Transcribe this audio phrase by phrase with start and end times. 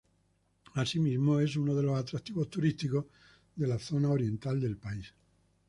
[0.73, 3.05] Asimismo, es uno de los atractivos turísticos
[3.55, 5.13] de la zona oriental del país.